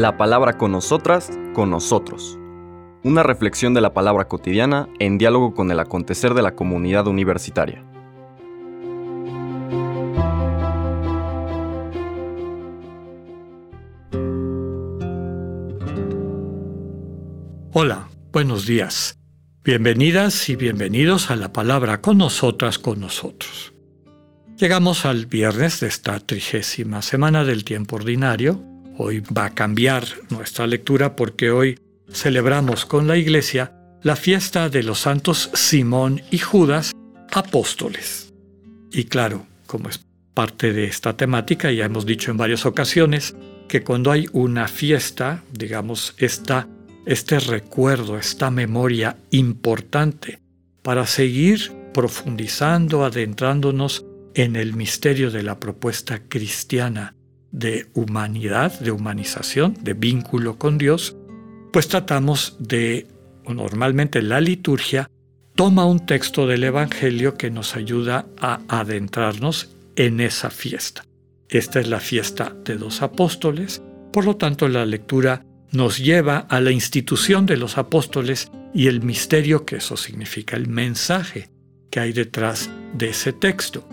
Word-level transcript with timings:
La 0.00 0.16
palabra 0.16 0.56
con 0.56 0.72
nosotras, 0.72 1.30
con 1.52 1.68
nosotros. 1.68 2.38
Una 3.04 3.22
reflexión 3.22 3.74
de 3.74 3.82
la 3.82 3.92
palabra 3.92 4.28
cotidiana 4.28 4.88
en 4.98 5.18
diálogo 5.18 5.52
con 5.52 5.70
el 5.70 5.78
acontecer 5.78 6.32
de 6.32 6.40
la 6.40 6.54
comunidad 6.56 7.06
universitaria. 7.06 7.84
Hola, 17.74 18.08
buenos 18.32 18.64
días. 18.64 19.18
Bienvenidas 19.62 20.48
y 20.48 20.56
bienvenidos 20.56 21.30
a 21.30 21.36
la 21.36 21.52
palabra 21.52 22.00
con 22.00 22.16
nosotras, 22.16 22.78
con 22.78 23.00
nosotros. 23.00 23.74
Llegamos 24.56 25.04
al 25.04 25.26
viernes 25.26 25.80
de 25.80 25.88
esta 25.88 26.18
trigésima 26.20 27.02
semana 27.02 27.44
del 27.44 27.64
tiempo 27.64 27.96
ordinario. 27.96 28.69
Hoy 29.02 29.20
va 29.20 29.46
a 29.46 29.54
cambiar 29.54 30.04
nuestra 30.28 30.66
lectura 30.66 31.16
porque 31.16 31.50
hoy 31.50 31.78
celebramos 32.12 32.84
con 32.84 33.08
la 33.08 33.16
Iglesia 33.16 33.72
la 34.02 34.14
fiesta 34.14 34.68
de 34.68 34.82
los 34.82 34.98
santos 34.98 35.48
Simón 35.54 36.20
y 36.30 36.36
Judas, 36.36 36.92
apóstoles. 37.32 38.34
Y 38.92 39.04
claro, 39.04 39.46
como 39.66 39.88
es 39.88 40.04
parte 40.34 40.74
de 40.74 40.84
esta 40.84 41.16
temática, 41.16 41.72
ya 41.72 41.86
hemos 41.86 42.04
dicho 42.04 42.30
en 42.30 42.36
varias 42.36 42.66
ocasiones 42.66 43.34
que 43.68 43.82
cuando 43.82 44.10
hay 44.10 44.26
una 44.32 44.68
fiesta, 44.68 45.44
digamos, 45.50 46.14
esta, 46.18 46.68
este 47.06 47.40
recuerdo, 47.40 48.18
esta 48.18 48.50
memoria 48.50 49.16
importante 49.30 50.40
para 50.82 51.06
seguir 51.06 51.72
profundizando, 51.94 53.06
adentrándonos 53.06 54.04
en 54.34 54.56
el 54.56 54.74
misterio 54.74 55.30
de 55.30 55.42
la 55.42 55.58
propuesta 55.58 56.20
cristiana 56.28 57.14
de 57.52 57.86
humanidad, 57.94 58.78
de 58.80 58.90
humanización, 58.90 59.76
de 59.80 59.94
vínculo 59.94 60.58
con 60.58 60.78
Dios, 60.78 61.16
pues 61.72 61.88
tratamos 61.88 62.56
de, 62.58 63.06
o 63.44 63.54
normalmente 63.54 64.22
la 64.22 64.40
liturgia, 64.40 65.10
toma 65.54 65.84
un 65.84 66.06
texto 66.06 66.46
del 66.46 66.64
Evangelio 66.64 67.34
que 67.36 67.50
nos 67.50 67.76
ayuda 67.76 68.26
a 68.40 68.60
adentrarnos 68.68 69.70
en 69.96 70.20
esa 70.20 70.50
fiesta. 70.50 71.04
Esta 71.48 71.80
es 71.80 71.88
la 71.88 72.00
fiesta 72.00 72.54
de 72.64 72.76
dos 72.76 73.02
apóstoles, 73.02 73.82
por 74.12 74.24
lo 74.24 74.36
tanto 74.36 74.68
la 74.68 74.86
lectura 74.86 75.44
nos 75.72 75.98
lleva 75.98 76.38
a 76.38 76.60
la 76.60 76.70
institución 76.70 77.46
de 77.46 77.56
los 77.56 77.78
apóstoles 77.78 78.50
y 78.74 78.86
el 78.86 79.02
misterio 79.02 79.64
que 79.64 79.76
eso 79.76 79.96
significa, 79.96 80.56
el 80.56 80.68
mensaje 80.68 81.50
que 81.90 82.00
hay 82.00 82.12
detrás 82.12 82.70
de 82.94 83.10
ese 83.10 83.32
texto. 83.32 83.86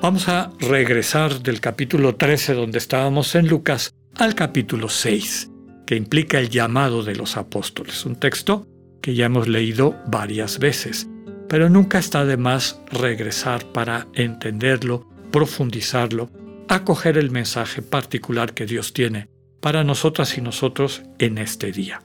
Vamos 0.00 0.28
a 0.28 0.52
regresar 0.60 1.42
del 1.42 1.60
capítulo 1.60 2.14
13 2.14 2.54
donde 2.54 2.78
estábamos 2.78 3.34
en 3.34 3.48
Lucas 3.48 3.92
al 4.14 4.36
capítulo 4.36 4.88
6, 4.88 5.50
que 5.86 5.96
implica 5.96 6.38
el 6.38 6.50
llamado 6.50 7.02
de 7.02 7.16
los 7.16 7.36
apóstoles, 7.36 8.06
un 8.06 8.14
texto 8.14 8.68
que 9.02 9.16
ya 9.16 9.26
hemos 9.26 9.48
leído 9.48 10.00
varias 10.06 10.60
veces, 10.60 11.08
pero 11.48 11.68
nunca 11.68 11.98
está 11.98 12.24
de 12.24 12.36
más 12.36 12.80
regresar 12.92 13.64
para 13.72 14.06
entenderlo, 14.14 15.08
profundizarlo, 15.32 16.30
acoger 16.68 17.18
el 17.18 17.32
mensaje 17.32 17.82
particular 17.82 18.54
que 18.54 18.66
Dios 18.66 18.92
tiene 18.92 19.28
para 19.60 19.82
nosotras 19.82 20.38
y 20.38 20.40
nosotros 20.40 21.02
en 21.18 21.38
este 21.38 21.72
día. 21.72 22.02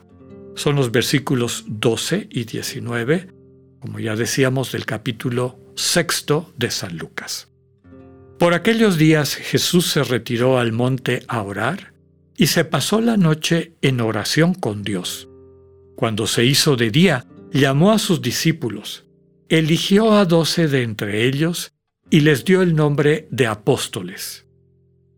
Son 0.56 0.74
los 0.74 0.90
versículos 0.90 1.64
12 1.68 2.26
y 2.28 2.42
19, 2.42 3.28
como 3.78 4.00
ya 4.00 4.16
decíamos, 4.16 4.72
del 4.72 4.84
capítulo 4.84 5.60
sexto 5.76 6.52
de 6.56 6.72
San 6.72 6.98
Lucas. 6.98 7.53
Por 8.38 8.52
aquellos 8.52 8.98
días 8.98 9.36
Jesús 9.36 9.86
se 9.86 10.02
retiró 10.02 10.58
al 10.58 10.72
monte 10.72 11.24
a 11.28 11.42
orar 11.42 11.94
y 12.36 12.48
se 12.48 12.64
pasó 12.64 13.00
la 13.00 13.16
noche 13.16 13.74
en 13.80 14.00
oración 14.00 14.54
con 14.54 14.82
Dios. 14.82 15.28
Cuando 15.94 16.26
se 16.26 16.44
hizo 16.44 16.76
de 16.76 16.90
día, 16.90 17.26
llamó 17.52 17.92
a 17.92 17.98
sus 17.98 18.20
discípulos, 18.20 19.04
eligió 19.48 20.12
a 20.12 20.24
doce 20.24 20.66
de 20.66 20.82
entre 20.82 21.26
ellos 21.26 21.72
y 22.10 22.20
les 22.20 22.44
dio 22.44 22.62
el 22.62 22.74
nombre 22.74 23.28
de 23.30 23.46
apóstoles. 23.46 24.46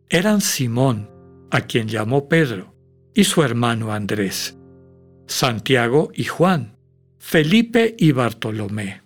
Eran 0.08 0.40
Simón, 0.40 1.10
a 1.50 1.62
quien 1.62 1.88
llamó 1.88 2.28
Pedro, 2.28 2.74
y 3.14 3.24
su 3.24 3.42
hermano 3.42 3.92
Andrés, 3.92 4.58
Santiago 5.26 6.10
y 6.14 6.24
Juan, 6.24 6.76
Felipe 7.18 7.96
y 7.98 8.12
Bartolomé, 8.12 9.02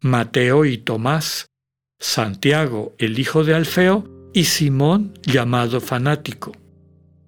Mateo 0.00 0.64
y 0.64 0.78
Tomás, 0.78 1.46
Santiago, 2.02 2.96
el 2.98 3.20
hijo 3.20 3.44
de 3.44 3.54
Alfeo, 3.54 4.30
y 4.34 4.46
Simón, 4.46 5.14
llamado 5.22 5.80
fanático, 5.80 6.50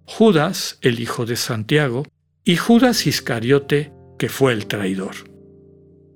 Judas, 0.04 0.78
el 0.80 0.98
hijo 0.98 1.26
de 1.26 1.36
Santiago, 1.36 2.04
y 2.44 2.56
Judas 2.56 3.06
Iscariote, 3.06 3.92
que 4.18 4.28
fue 4.28 4.52
el 4.52 4.66
traidor. 4.66 5.14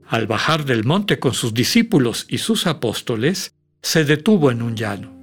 Al 0.09 0.27
bajar 0.27 0.65
del 0.65 0.83
monte 0.83 1.21
con 1.21 1.35
sus 1.35 1.55
discípulos 1.55 2.27
y 2.29 2.39
sus 2.39 2.67
apóstoles, 2.67 3.55
se 3.81 4.05
detuvo 4.05 4.51
en 4.51 4.63
un 4.63 4.75
llano. 4.75 5.15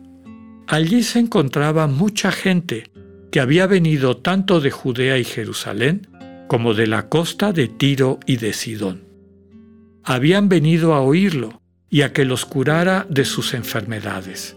Allí 0.67 1.03
se 1.03 1.19
encontraba 1.19 1.87
mucha 1.87 2.31
gente 2.31 2.89
que 3.33 3.41
había 3.41 3.67
venido 3.67 4.15
tanto 4.15 4.61
de 4.61 4.71
Judea 4.71 5.17
y 5.17 5.25
Jerusalén 5.25 6.07
como 6.47 6.73
de 6.73 6.87
la 6.87 7.09
costa 7.09 7.51
de 7.51 7.67
Tiro 7.67 8.17
y 8.25 8.37
de 8.37 8.53
Sidón. 8.53 9.03
Habían 10.05 10.47
venido 10.47 10.93
a 10.93 11.01
oírlo 11.01 11.61
y 11.89 12.01
a 12.01 12.13
que 12.13 12.25
los 12.25 12.45
curara 12.45 13.05
de 13.09 13.25
sus 13.25 13.53
enfermedades. 13.53 14.55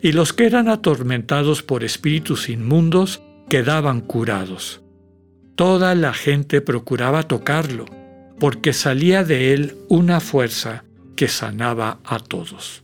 Y 0.00 0.12
los 0.12 0.32
que 0.32 0.46
eran 0.46 0.68
atormentados 0.68 1.62
por 1.62 1.84
espíritus 1.84 2.48
inmundos 2.48 3.22
quedaban 3.48 4.00
curados. 4.00 4.80
Toda 5.56 5.94
la 5.94 6.14
gente 6.14 6.60
procuraba 6.60 7.24
tocarlo, 7.24 7.84
porque 8.38 8.72
salía 8.72 9.24
de 9.24 9.52
él 9.52 9.76
una 9.88 10.20
fuerza 10.20 10.84
que 11.16 11.28
sanaba 11.28 11.98
a 12.04 12.18
todos. 12.18 12.82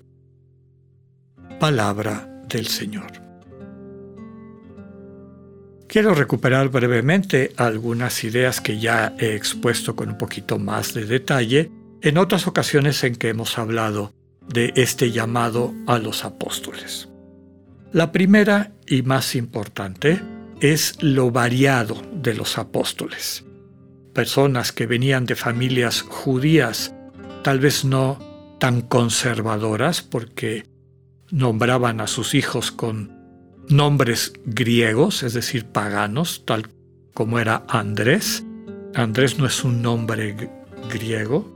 Palabra 1.59 2.43
del 2.49 2.67
Señor. 2.67 3.13
Quiero 5.87 6.15
recuperar 6.15 6.69
brevemente 6.69 7.53
algunas 7.57 8.25
ideas 8.25 8.61
que 8.61 8.79
ya 8.79 9.15
he 9.19 9.35
expuesto 9.35 9.97
con 9.97 10.11
un 10.11 10.19
poquito 10.19 10.59
más 10.59 10.93
de 10.93 11.07
detalle 11.07 11.71
en 12.03 12.19
otras 12.19 12.47
ocasiones 12.47 13.03
en 13.05 13.17
que 13.17 13.29
hemos 13.29 13.59
hablado 13.59 14.13
de 14.49 14.73
este 14.77 15.11
llamado 15.11 15.75
a 15.87 15.99
los 15.99 16.25
apóstoles. 16.25 17.09
La 17.93 18.13
primera 18.13 18.73
y 18.87 19.03
más 19.03 19.35
importante 19.35 20.21
es 20.61 21.03
lo 21.03 21.31
variado 21.31 22.01
de 22.13 22.35
los 22.35 22.59
apóstoles. 22.59 23.45
Personas 24.13 24.73
que 24.73 24.87
venían 24.87 25.27
de 25.27 25.37
familias 25.37 26.03
judías, 26.03 26.95
tal 27.43 27.61
vez 27.61 27.85
no 27.85 28.19
tan 28.59 28.81
conservadoras 28.81 30.03
porque 30.03 30.65
nombraban 31.31 32.01
a 32.01 32.07
sus 32.07 32.35
hijos 32.35 32.71
con 32.71 33.15
nombres 33.69 34.33
griegos, 34.45 35.23
es 35.23 35.35
decir, 35.35 35.67
paganos, 35.67 36.45
tal 36.47 36.69
como 37.15 37.39
era 37.39 37.65
Andrés. 37.69 38.45
Andrés 38.95 39.39
no 39.39 39.47
es 39.47 39.65
un 39.65 39.83
nombre 39.83 40.51
griego, 40.91 41.56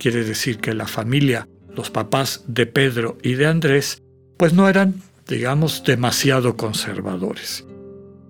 Quiere 0.00 0.24
decir 0.24 0.60
que 0.60 0.72
la 0.72 0.86
familia, 0.86 1.46
los 1.76 1.90
papás 1.90 2.42
de 2.46 2.64
Pedro 2.64 3.18
y 3.22 3.34
de 3.34 3.44
Andrés, 3.44 4.02
pues 4.38 4.54
no 4.54 4.66
eran, 4.66 4.94
digamos, 5.28 5.84
demasiado 5.84 6.56
conservadores. 6.56 7.66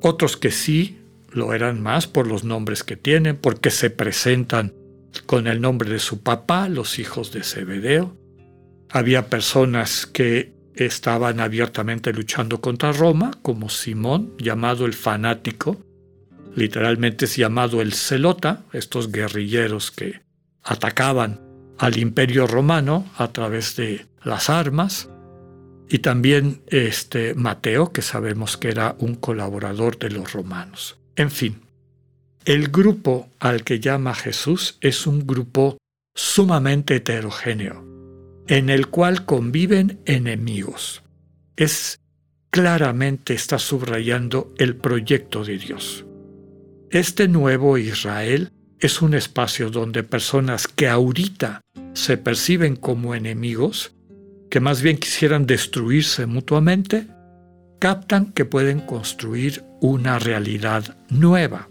Otros 0.00 0.36
que 0.36 0.50
sí 0.50 0.98
lo 1.30 1.54
eran 1.54 1.80
más 1.80 2.08
por 2.08 2.26
los 2.26 2.42
nombres 2.42 2.82
que 2.82 2.96
tienen, 2.96 3.36
porque 3.36 3.70
se 3.70 3.88
presentan 3.88 4.74
con 5.26 5.46
el 5.46 5.60
nombre 5.60 5.88
de 5.88 6.00
su 6.00 6.24
papá, 6.24 6.68
los 6.68 6.98
hijos 6.98 7.30
de 7.30 7.44
Zebedeo. 7.44 8.16
Había 8.88 9.28
personas 9.28 10.06
que 10.06 10.52
estaban 10.74 11.38
abiertamente 11.38 12.12
luchando 12.12 12.60
contra 12.60 12.90
Roma, 12.90 13.30
como 13.42 13.68
Simón, 13.68 14.34
llamado 14.38 14.86
el 14.86 14.94
fanático, 14.94 15.80
literalmente 16.56 17.26
es 17.26 17.36
llamado 17.36 17.80
el 17.80 17.92
celota, 17.92 18.64
estos 18.72 19.12
guerrilleros 19.12 19.92
que 19.92 20.20
atacaban 20.64 21.48
al 21.80 21.96
imperio 21.96 22.46
romano 22.46 23.06
a 23.16 23.32
través 23.32 23.74
de 23.76 24.06
las 24.22 24.50
armas 24.50 25.08
y 25.88 26.00
también 26.00 26.60
este 26.66 27.34
Mateo, 27.34 27.90
que 27.90 28.02
sabemos 28.02 28.58
que 28.58 28.68
era 28.68 28.96
un 28.98 29.14
colaborador 29.14 29.98
de 29.98 30.10
los 30.10 30.34
romanos. 30.34 30.98
En 31.16 31.30
fin, 31.30 31.62
el 32.44 32.68
grupo 32.68 33.30
al 33.40 33.64
que 33.64 33.80
llama 33.80 34.14
Jesús 34.14 34.76
es 34.82 35.06
un 35.06 35.26
grupo 35.26 35.78
sumamente 36.14 36.96
heterogéneo, 36.96 37.82
en 38.46 38.68
el 38.68 38.88
cual 38.88 39.24
conviven 39.24 40.00
enemigos. 40.04 41.02
Es 41.56 41.98
claramente 42.50 43.32
está 43.32 43.58
subrayando 43.58 44.52
el 44.58 44.76
proyecto 44.76 45.44
de 45.44 45.56
Dios. 45.56 46.04
Este 46.90 47.26
nuevo 47.26 47.78
Israel 47.78 48.52
es 48.80 49.02
un 49.02 49.14
espacio 49.14 49.70
donde 49.70 50.02
personas 50.02 50.66
que 50.66 50.88
ahorita 50.88 51.60
se 51.94 52.16
perciben 52.16 52.76
como 52.76 53.14
enemigos, 53.14 53.92
que 54.50 54.60
más 54.60 54.82
bien 54.82 54.98
quisieran 54.98 55.46
destruirse 55.46 56.26
mutuamente, 56.26 57.06
captan 57.78 58.32
que 58.32 58.44
pueden 58.44 58.80
construir 58.80 59.64
una 59.80 60.18
realidad 60.18 60.96
nueva. 61.08 61.68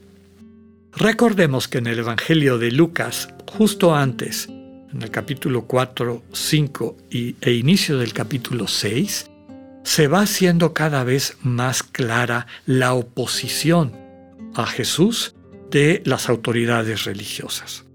Recordemos 0.93 1.67
que 1.67 1.77
en 1.77 1.87
el 1.87 1.99
Evangelio 1.99 2.57
de 2.57 2.71
Lucas, 2.71 3.29
justo 3.57 3.95
antes, 3.95 4.47
en 4.47 5.01
el 5.01 5.11
capítulo 5.11 5.65
4, 5.65 6.23
5 6.33 6.97
y, 7.11 7.35
e 7.41 7.53
inicio 7.53 7.99
del 7.99 8.13
capítulo 8.13 8.67
6, 8.67 9.29
se 9.83 10.07
va 10.07 10.21
haciendo 10.21 10.73
cada 10.73 11.03
vez 11.03 11.37
más 11.41 11.83
clara 11.83 12.47
la 12.65 12.93
oposición 12.93 13.93
a 14.55 14.65
Jesús 14.65 15.35
de 15.69 16.01
las 16.05 16.29
autoridades 16.29 17.05
religiosas. 17.05 17.85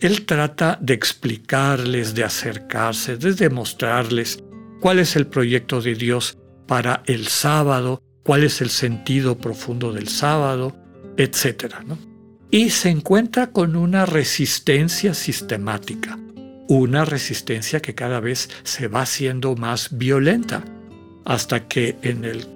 Él 0.00 0.26
trata 0.26 0.78
de 0.80 0.94
explicarles, 0.94 2.14
de 2.14 2.22
acercarse, 2.22 3.16
de 3.16 3.32
demostrarles 3.32 4.38
cuál 4.80 5.00
es 5.00 5.16
el 5.16 5.26
proyecto 5.26 5.80
de 5.80 5.96
Dios 5.96 6.38
para 6.68 7.02
el 7.06 7.26
sábado, 7.26 8.00
cuál 8.22 8.44
es 8.44 8.60
el 8.60 8.70
sentido 8.70 9.38
profundo 9.38 9.92
del 9.92 10.06
sábado, 10.06 10.76
etc. 11.16 11.74
Y 12.50 12.70
se 12.70 12.90
encuentra 12.90 13.50
con 13.50 13.74
una 13.74 14.06
resistencia 14.06 15.14
sistemática, 15.14 16.16
una 16.68 17.04
resistencia 17.04 17.80
que 17.80 17.96
cada 17.96 18.20
vez 18.20 18.50
se 18.62 18.86
va 18.86 19.02
haciendo 19.02 19.56
más 19.56 19.98
violenta, 19.98 20.64
hasta 21.24 21.66
que 21.66 21.96
en 22.02 22.24
el, 22.24 22.46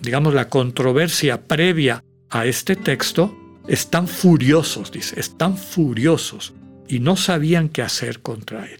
digamos, 0.00 0.34
la 0.34 0.48
controversia 0.48 1.46
previa 1.46 2.02
a 2.30 2.46
este 2.46 2.74
texto, 2.74 3.36
están 3.68 4.08
furiosos, 4.08 4.90
dice, 4.90 5.20
están 5.20 5.56
furiosos 5.56 6.54
y 6.90 6.98
no 6.98 7.16
sabían 7.16 7.68
qué 7.68 7.82
hacer 7.82 8.20
contra 8.20 8.66
él. 8.66 8.78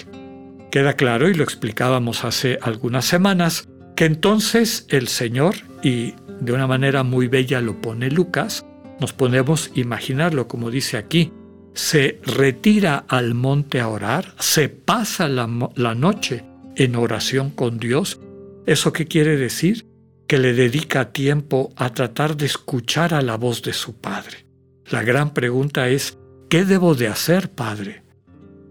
Queda 0.70 0.94
claro, 0.94 1.28
y 1.28 1.34
lo 1.34 1.44
explicábamos 1.44 2.24
hace 2.24 2.58
algunas 2.60 3.04
semanas, 3.04 3.68
que 3.96 4.04
entonces 4.04 4.86
el 4.88 5.08
Señor, 5.08 5.54
y 5.82 6.14
de 6.40 6.52
una 6.52 6.66
manera 6.66 7.04
muy 7.04 7.28
bella 7.28 7.60
lo 7.60 7.80
pone 7.80 8.10
Lucas, 8.10 8.66
nos 9.00 9.12
podemos 9.12 9.70
imaginarlo 9.74 10.48
como 10.48 10.70
dice 10.70 10.96
aquí, 10.96 11.32
se 11.72 12.20
retira 12.24 13.04
al 13.08 13.34
monte 13.34 13.80
a 13.80 13.88
orar, 13.88 14.34
se 14.38 14.68
pasa 14.68 15.28
la, 15.28 15.48
la 15.76 15.94
noche 15.94 16.44
en 16.76 16.96
oración 16.96 17.50
con 17.50 17.78
Dios. 17.78 18.20
¿Eso 18.66 18.92
qué 18.92 19.06
quiere 19.06 19.36
decir? 19.36 19.86
Que 20.26 20.38
le 20.38 20.52
dedica 20.52 21.12
tiempo 21.12 21.72
a 21.76 21.92
tratar 21.94 22.36
de 22.36 22.46
escuchar 22.46 23.14
a 23.14 23.22
la 23.22 23.36
voz 23.36 23.62
de 23.62 23.72
su 23.72 24.00
Padre. 24.00 24.46
La 24.90 25.02
gran 25.02 25.32
pregunta 25.32 25.88
es, 25.88 26.18
¿qué 26.50 26.64
debo 26.64 26.94
de 26.94 27.06
hacer, 27.06 27.50
Padre? 27.50 28.02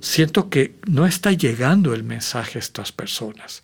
Siento 0.02 0.50
que 0.50 0.76
no 0.86 1.08
está 1.08 1.31
llegando 1.31 1.94
el 1.94 2.04
mensaje 2.04 2.60
a 2.60 2.62
estas 2.62 2.92
personas. 2.92 3.64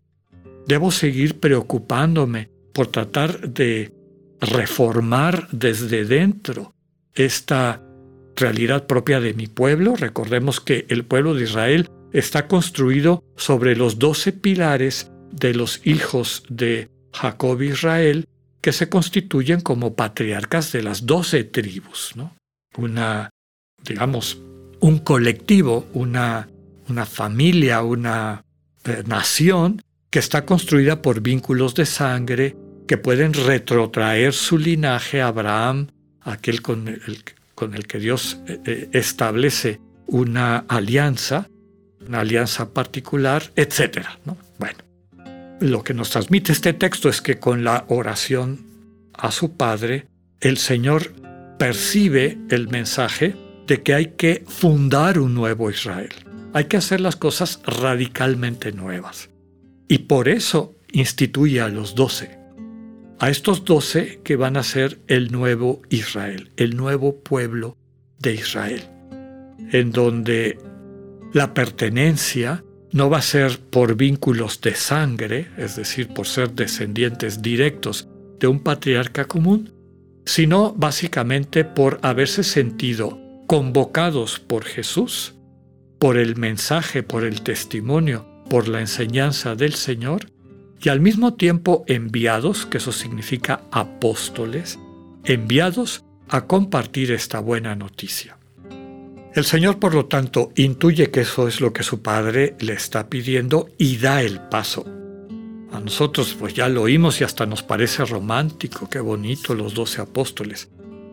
Debo 0.66 0.90
seguir 0.90 1.40
preocupándome 1.40 2.50
por 2.74 2.88
tratar 2.88 3.50
de 3.50 3.94
reformar 4.42 5.48
desde 5.52 6.06
dentro 6.06 6.74
esta 7.14 7.82
realidad 8.36 8.88
propia 8.88 9.20
de 9.20 9.34
mi 9.34 9.48
pueblo. 9.48 9.96
Recordemos 9.96 10.60
que 10.60 10.86
el 10.90 11.06
pueblo 11.06 11.34
de 11.34 11.44
Israel 11.44 11.90
está 12.12 12.48
construido 12.48 13.24
sobre 13.36 13.76
los 13.76 14.00
doce 14.00 14.32
pilares 14.32 15.12
de 15.32 15.54
los 15.54 15.86
hijos 15.86 16.44
de 16.50 16.90
Jacob 17.14 17.62
Israel 17.62 18.28
que 18.62 18.72
se 18.72 18.90
constituyen 18.90 19.62
como 19.62 19.96
patriarcas 19.96 20.72
de 20.72 20.84
las 20.84 21.06
doce 21.06 21.44
tribus. 21.44 22.14
¿no? 22.16 22.36
una, 22.78 23.30
digamos, 23.88 24.42
un 24.80 25.00
colectivo, 25.00 25.88
una, 25.94 26.48
una 26.90 27.06
familia, 27.06 27.82
una 27.82 28.44
eh, 28.84 29.04
nación 29.06 29.82
que 30.10 30.20
está 30.20 30.46
construida 30.46 31.02
por 31.02 31.22
vínculos 31.22 31.76
de 31.76 31.86
sangre 31.86 32.56
que 32.88 32.98
pueden 32.98 33.34
retrotraer 33.34 34.34
su 34.34 34.58
linaje 34.58 35.22
a 35.22 35.28
Abraham, 35.28 35.88
aquel 36.22 36.62
con 36.62 36.88
el, 36.88 37.24
con 37.56 37.74
el 37.74 37.88
que 37.88 38.00
Dios 38.00 38.38
eh, 38.48 38.60
eh, 38.66 38.90
establece 38.94 39.80
una 40.08 40.66
alianza, 40.68 41.50
una 42.08 42.20
alianza 42.20 42.74
particular, 42.74 43.52
etc. 43.56 44.06
¿no? 44.26 44.38
Bueno, 44.60 44.78
lo 45.60 45.84
que 45.84 45.94
nos 45.94 46.12
transmite 46.12 46.52
este 46.52 46.74
texto 46.74 47.10
es 47.10 47.22
que 47.22 47.40
con 47.40 47.64
la 47.64 47.86
oración 47.88 48.66
a 49.14 49.32
su 49.32 49.58
Padre, 49.58 50.08
el 50.42 50.58
Señor 50.58 51.14
percibe 51.58 52.38
el 52.50 52.68
mensaje 52.68 53.36
de 53.68 53.82
que 53.82 53.94
hay 53.94 54.14
que 54.18 54.44
fundar 54.48 55.20
un 55.20 55.34
nuevo 55.34 55.70
Israel. 55.70 56.10
Hay 56.54 56.66
que 56.66 56.78
hacer 56.78 57.02
las 57.02 57.16
cosas 57.16 57.62
radicalmente 57.66 58.72
nuevas. 58.72 59.30
Y 59.88 60.00
por 60.00 60.30
eso 60.30 60.76
instituye 60.92 61.62
a 61.62 61.70
los 61.70 61.96
doce. 61.96 62.40
A 63.20 63.30
estos 63.30 63.66
doce 63.66 64.20
que 64.24 64.36
van 64.36 64.58
a 64.58 64.64
ser 64.64 65.00
el 65.08 65.32
nuevo 65.32 65.82
Israel, 65.90 66.52
el 66.58 66.76
nuevo 66.76 67.18
pueblo 67.22 67.78
de 68.20 68.34
Israel, 68.36 68.84
en 69.72 69.92
donde 69.92 70.58
la 71.34 71.54
pertenencia 71.54 72.64
no 72.92 73.10
va 73.10 73.18
a 73.18 73.22
ser 73.22 73.60
por 73.60 73.96
vínculos 73.96 74.62
de 74.62 74.74
sangre, 74.74 75.48
es 75.58 75.76
decir, 75.76 76.10
por 76.10 76.28
ser 76.28 76.52
descendientes 76.52 77.42
directos 77.42 78.08
de 78.40 78.48
un 78.48 78.60
patriarca 78.60 79.26
común, 79.26 79.74
sino 80.26 80.74
básicamente 80.74 81.66
por 81.66 82.00
haberse 82.02 82.44
sentido 82.44 83.25
convocados 83.48 84.40
por 84.40 84.64
Jesús, 84.64 85.36
por 86.00 86.18
el 86.18 86.36
mensaje, 86.36 87.04
por 87.04 87.24
el 87.24 87.42
testimonio, 87.42 88.26
por 88.50 88.68
la 88.68 88.80
enseñanza 88.80 89.56
del 89.56 89.74
Señor, 89.74 90.32
y 90.82 90.90
al 90.90 91.00
mismo 91.00 91.34
tiempo 91.34 91.84
enviados, 91.88 92.66
que 92.66 92.78
eso 92.78 92.92
significa 92.92 93.62
apóstoles, 93.72 94.78
enviados 95.24 96.04
a 96.30 96.46
compartir 96.46 97.12
esta 97.12 97.40
buena 97.40 97.76
noticia. 97.76 98.38
El 99.34 99.44
Señor, 99.44 99.80
por 99.80 99.94
lo 99.94 100.06
tanto, 100.06 100.52
intuye 100.56 101.12
que 101.12 101.22
eso 101.22 101.48
es 101.48 101.60
lo 101.60 101.74
que 101.74 101.84
su 101.84 102.02
Padre 102.02 102.56
le 102.60 102.74
está 102.74 103.10
pidiendo 103.10 103.68
y 103.78 103.98
da 103.98 104.22
el 104.22 104.40
paso. 104.40 104.86
A 105.72 105.80
nosotros 105.82 106.38
pues 106.40 106.54
ya 106.54 106.70
lo 106.70 106.84
oímos 106.84 107.20
y 107.20 107.26
hasta 107.26 107.46
nos 107.46 107.62
parece 107.62 108.06
romántico, 108.06 108.90
qué 108.90 109.02
bonito 109.02 109.54
los 109.54 109.74
doce 109.74 110.02
apóstoles. 110.02 110.70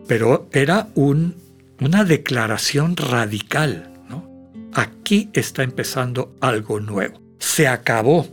Pero 0.07 0.47
era 0.53 0.87
un, 0.95 1.35
una 1.83 2.05
declaración 2.05 2.95
radical. 2.95 3.91
¿no? 4.09 4.49
Aquí 4.73 5.29
está 5.33 5.63
empezando 5.63 6.35
algo 6.39 6.79
nuevo. 6.79 7.21
Se 7.39 7.67
acabó 7.67 8.27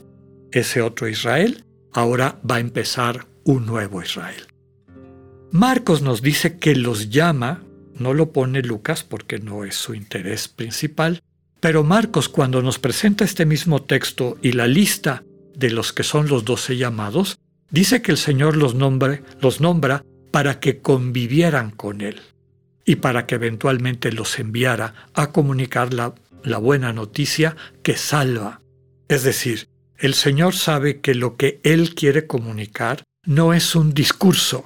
ese 0.53 0.83
otro 0.83 1.09
Israel, 1.09 1.65
ahora 1.93 2.39
va 2.49 2.57
a 2.57 2.61
empezar 2.61 3.27
un 3.45 3.67
nuevo 3.67 4.03
Israel. 4.03 4.47
Marcos 5.51 6.01
nos 6.01 6.23
dice 6.23 6.59
que 6.59 6.77
los 6.77 7.11
llama, 7.11 7.65
no 7.95 8.15
lo 8.15 8.33
pone 8.33 8.63
Lucas 8.63 9.03
porque 9.03 9.41
no 9.41 9.65
es 9.65 9.75
su 9.75 9.95
interés 9.95 10.47
principal, 10.47 11.21
pero 11.59 11.83
Marcos 11.83 12.29
cuando 12.29 12.63
nos 12.63 12.79
presenta 12.79 13.25
este 13.25 13.47
mismo 13.47 13.83
texto 13.83 14.39
y 14.43 14.53
la 14.53 14.69
lista 14.69 15.25
de 15.57 15.71
los 15.71 15.93
que 15.93 16.05
son 16.05 16.29
los 16.29 16.45
doce 16.45 16.77
llamados, 16.77 17.41
dice 17.71 18.01
que 18.01 18.13
el 18.13 18.17
Señor 18.17 18.57
los, 18.57 18.77
los 19.41 19.61
nombra 19.61 20.05
para 20.31 20.61
que 20.61 20.79
convivieran 20.79 21.73
con 21.73 22.01
Él 22.01 22.21
y 22.91 22.97
para 22.97 23.25
que 23.25 23.37
eventualmente 23.37 24.11
los 24.11 24.41
enviara 24.41 24.95
a 25.15 25.31
comunicar 25.31 25.95
la, 25.95 26.13
la 26.43 26.59
buena 26.59 26.93
noticia 26.93 27.55
que 27.85 27.97
salva. 27.97 28.63
Es 29.07 29.23
decir, 29.23 29.69
el 29.97 30.13
Señor 30.13 30.57
sabe 30.57 31.01
que 31.01 31.15
lo 31.15 31.37
que 31.37 31.61
Él 31.63 31.95
quiere 31.95 32.27
comunicar 32.27 33.05
no 33.25 33.55
es 33.55 33.77
un 33.77 33.95
discurso, 33.95 34.65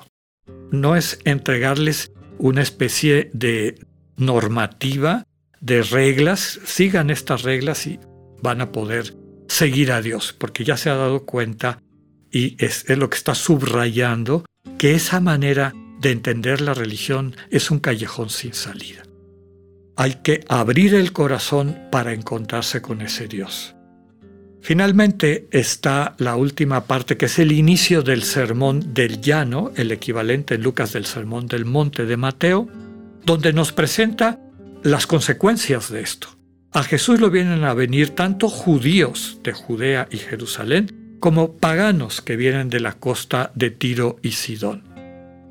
no 0.70 0.96
es 0.96 1.18
entregarles 1.26 2.12
una 2.38 2.62
especie 2.62 3.28
de 3.34 3.84
normativa, 4.16 5.24
de 5.60 5.82
reglas, 5.82 6.60
sigan 6.64 7.10
estas 7.10 7.42
reglas 7.42 7.86
y 7.86 8.00
van 8.40 8.62
a 8.62 8.72
poder 8.72 9.16
seguir 9.48 9.92
a 9.92 10.00
Dios, 10.00 10.32
porque 10.32 10.64
ya 10.64 10.78
se 10.78 10.88
ha 10.88 10.94
dado 10.94 11.26
cuenta 11.26 11.78
y 12.32 12.56
es, 12.58 12.88
lo 12.88 13.10
que 13.10 13.18
está 13.18 13.34
subrayando, 13.34 14.46
que 14.78 14.94
esa 14.94 15.20
manera 15.20 15.74
de 16.04 16.12
entender 16.12 16.60
la 16.60 16.74
religión 16.74 17.34
es 17.50 17.70
un 17.70 17.80
callejón 17.80 18.28
sin 18.28 18.52
salida. 18.52 19.02
Hay 19.96 20.16
que 20.22 20.44
abrir 20.48 20.94
el 20.94 21.12
corazón 21.12 21.78
para 21.90 22.12
encontrarse 22.12 22.82
con 22.82 23.00
ese 23.00 23.26
Dios. 23.26 23.74
Finalmente 24.60 25.48
está 25.50 26.14
la 26.18 26.36
última 26.36 26.84
parte, 26.84 27.16
que 27.16 27.24
es 27.24 27.38
el 27.38 27.52
inicio 27.52 28.02
del 28.02 28.22
sermón 28.22 28.92
del 28.92 29.22
llano, 29.22 29.72
el 29.76 29.92
equivalente 29.92 30.56
en 30.56 30.62
Lucas 30.62 30.92
del 30.92 31.06
sermón 31.06 31.46
del 31.46 31.64
monte 31.64 32.04
de 32.04 32.18
Mateo, 32.18 32.68
donde 33.24 33.54
nos 33.54 33.72
presenta 33.72 34.40
las 34.82 35.06
consecuencias 35.06 35.90
de 35.90 36.02
esto. 36.02 36.28
A 36.72 36.82
Jesús 36.82 37.18
lo 37.18 37.30
vienen 37.30 37.64
a 37.64 37.72
venir 37.72 38.10
tanto 38.10 38.50
judíos 38.50 39.38
de 39.42 39.52
Judea 39.52 40.06
y 40.10 40.18
Jerusalén 40.18 41.16
como 41.18 41.56
paganos 41.56 42.20
que 42.20 42.36
vienen 42.36 42.68
de 42.68 42.80
la 42.80 42.92
costa 42.92 43.52
de 43.54 43.70
Tiro 43.70 44.18
y 44.20 44.32
Sidón. 44.32 44.93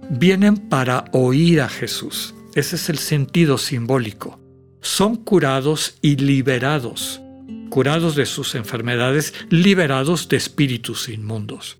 Vienen 0.09 0.57
para 0.57 1.05
oír 1.11 1.61
a 1.61 1.69
Jesús. 1.69 2.35
Ese 2.55 2.75
es 2.75 2.89
el 2.89 2.97
sentido 2.97 3.57
simbólico. 3.57 4.39
Son 4.81 5.15
curados 5.15 5.97
y 6.01 6.17
liberados, 6.17 7.21
curados 7.69 8.15
de 8.15 8.25
sus 8.25 8.55
enfermedades, 8.55 9.33
liberados 9.49 10.29
de 10.29 10.37
espíritus 10.37 11.09
inmundos. 11.09 11.79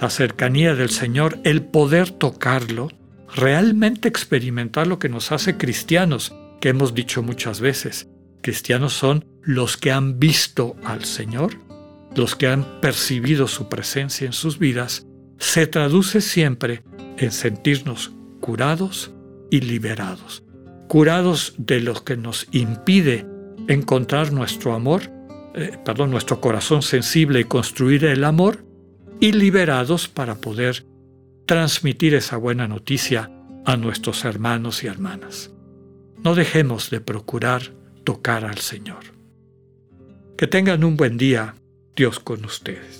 la 0.00 0.08
cercanía 0.08 0.74
del 0.74 0.88
Señor, 0.88 1.38
el 1.44 1.62
poder 1.62 2.10
tocarlo, 2.10 2.88
realmente 3.34 4.08
experimentar 4.08 4.86
lo 4.86 4.98
que 4.98 5.10
nos 5.10 5.30
hace 5.30 5.58
cristianos, 5.58 6.34
que 6.60 6.70
hemos 6.70 6.94
dicho 6.94 7.22
muchas 7.22 7.60
veces. 7.60 8.08
Cristianos 8.40 8.94
son 8.94 9.26
los 9.42 9.76
que 9.76 9.92
han 9.92 10.18
visto 10.18 10.76
al 10.84 11.04
Señor, 11.04 11.58
los 12.14 12.34
que 12.34 12.46
han 12.46 12.80
percibido 12.80 13.46
su 13.46 13.68
presencia 13.68 14.26
en 14.26 14.32
sus 14.32 14.58
vidas, 14.58 15.06
se 15.38 15.66
traduce 15.66 16.20
siempre 16.20 16.82
en 17.20 17.30
sentirnos 17.30 18.12
curados 18.40 19.12
y 19.50 19.60
liberados. 19.60 20.42
Curados 20.88 21.54
de 21.58 21.80
lo 21.80 22.02
que 22.02 22.16
nos 22.16 22.48
impide 22.50 23.26
encontrar 23.68 24.32
nuestro 24.32 24.72
amor, 24.72 25.02
eh, 25.54 25.78
perdón, 25.84 26.10
nuestro 26.10 26.40
corazón 26.40 26.82
sensible 26.82 27.40
y 27.40 27.44
construir 27.44 28.06
el 28.06 28.24
amor, 28.24 28.64
y 29.20 29.32
liberados 29.32 30.08
para 30.08 30.36
poder 30.36 30.86
transmitir 31.46 32.14
esa 32.14 32.38
buena 32.38 32.66
noticia 32.66 33.30
a 33.66 33.76
nuestros 33.76 34.24
hermanos 34.24 34.82
y 34.82 34.86
hermanas. 34.86 35.50
No 36.24 36.34
dejemos 36.34 36.88
de 36.88 37.00
procurar 37.00 37.74
tocar 38.04 38.46
al 38.46 38.58
Señor. 38.58 39.04
Que 40.38 40.46
tengan 40.46 40.84
un 40.84 40.96
buen 40.96 41.18
día, 41.18 41.54
Dios 41.94 42.18
con 42.18 42.46
ustedes. 42.46 42.99